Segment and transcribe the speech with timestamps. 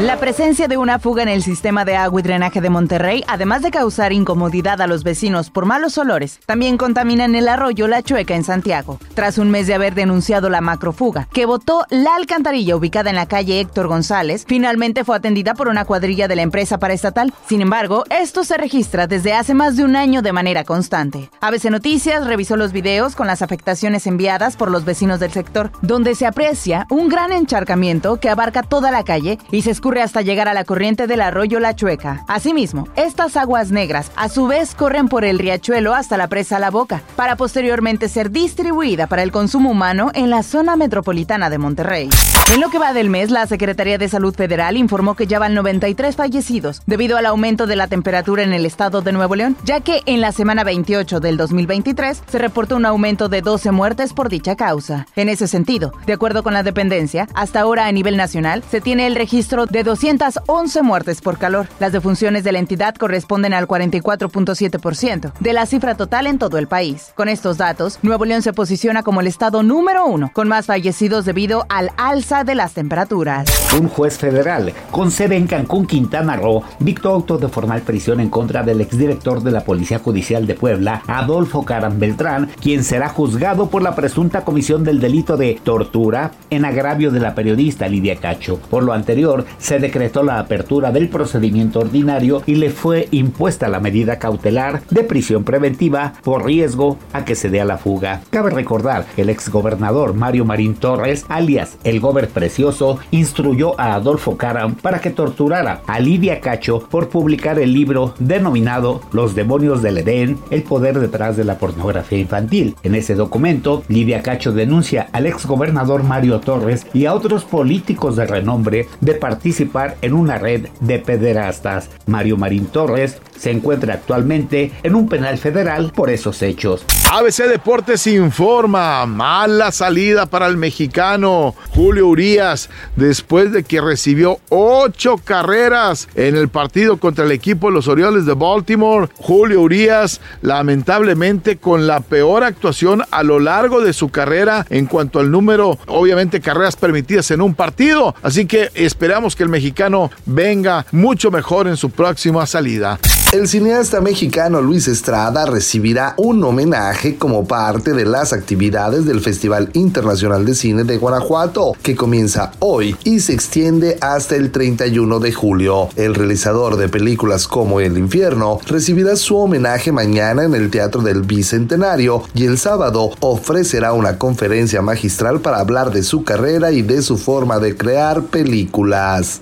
[0.00, 3.62] La presencia de una fuga en el sistema de agua y drenaje de Monterrey, además
[3.62, 8.02] de causar incomodidad a los vecinos por malos olores, también contamina en el arroyo La
[8.02, 8.98] Chueca en Santiago.
[9.14, 13.26] Tras un mes de haber denunciado la macrofuga, que botó la alcantarilla ubicada en la
[13.26, 17.32] calle Héctor González, finalmente fue atendida por una cuadrilla de la empresa paraestatal.
[17.48, 21.30] Sin embargo, esto se registra desde hace más de un año de manera constante.
[21.40, 26.16] ABC Noticias revisó los videos con las afectaciones enviadas por los vecinos del sector, donde
[26.16, 30.48] se aprecia un gran encharcamiento que abarca toda la calle y se escurre hasta llegar
[30.48, 32.24] a la corriente del arroyo La Chueca.
[32.26, 36.70] Asimismo, estas aguas negras a su vez corren por el riachuelo hasta la presa La
[36.70, 42.08] Boca, para posteriormente ser distribuida para el consumo humano en la zona metropolitana de Monterrey.
[42.52, 45.52] En lo que va del mes, la Secretaría de Salud Federal informó que ya van
[45.52, 49.80] 93 fallecidos debido al aumento de la temperatura en el estado de Nuevo León, ya
[49.80, 54.30] que en la semana 28 del 2023 se reportó un aumento de 12 muertes por
[54.30, 55.06] dicha causa.
[55.14, 59.06] En ese sentido, de acuerdo con la dependencia, hasta ahora a nivel nacional se tiene
[59.06, 61.66] el registro de 211 muertes por calor.
[61.80, 66.68] Las defunciones de la entidad corresponden al 44.7% de la cifra total en todo el
[66.68, 67.12] país.
[67.16, 71.24] Con estos datos, Nuevo León se posiciona como el estado número uno, con más fallecidos
[71.24, 73.48] debido al alza de las temperaturas.
[73.76, 78.30] Un juez federal con sede en Cancún, Quintana Roo, dictó auto de formal prisión en
[78.30, 83.70] contra del exdirector de la Policía Judicial de Puebla, Adolfo Caram Beltrán, quien será juzgado
[83.70, 88.60] por la presunta comisión del delito de tortura en agravio de la periodista Lidia Cacho.
[88.70, 93.80] Por lo anterior, se decretó la apertura del procedimiento ordinario y le fue impuesta la
[93.80, 98.20] medida cautelar de prisión preventiva por riesgo a que se dé a la fuga.
[98.28, 104.36] Cabe recordar que el exgobernador Mario Marín Torres, alias el Gober Precioso, instruyó a Adolfo
[104.36, 109.96] Caram para que torturara a Lidia Cacho por publicar el libro denominado Los demonios del
[109.96, 112.76] Edén, el poder detrás de la pornografía infantil.
[112.82, 118.26] En ese documento, Lidia Cacho denuncia al exgobernador Mario Torres y a otros políticos de
[118.26, 119.14] renombre de
[119.54, 121.88] participar en una red de pederastas.
[122.06, 126.84] Mario Marín Torres se encuentra actualmente en un penal federal por esos hechos.
[127.12, 135.18] ABC Deportes informa, mala salida para el mexicano Julio Urias después de que recibió ocho
[135.18, 139.08] carreras en el partido contra el equipo de los Orioles de Baltimore.
[139.16, 145.20] Julio Urias lamentablemente con la peor actuación a lo largo de su carrera en cuanto
[145.20, 148.14] al número, obviamente carreras permitidas en un partido.
[148.22, 152.98] Así que esperamos que el mexicano venga mucho mejor en su próxima salida.
[153.34, 159.70] El cineasta mexicano Luis Estrada recibirá un homenaje como parte de las actividades del Festival
[159.72, 165.32] Internacional de Cine de Guanajuato, que comienza hoy y se extiende hasta el 31 de
[165.32, 165.88] julio.
[165.96, 171.22] El realizador de películas como El Infierno recibirá su homenaje mañana en el Teatro del
[171.22, 177.02] Bicentenario y el sábado ofrecerá una conferencia magistral para hablar de su carrera y de
[177.02, 179.40] su forma de crear películas.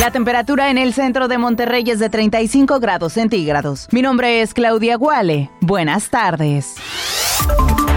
[0.00, 3.88] La temperatura en el centro de Monterrey es de 35 grados centígrados.
[3.92, 5.50] Mi nombre es Claudia Guale.
[5.60, 6.74] Buenas tardes.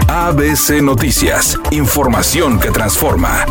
[0.08, 1.58] ABC Noticias.
[1.70, 3.44] Información que transforma.